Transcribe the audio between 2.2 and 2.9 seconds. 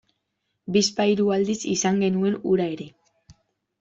hura ere.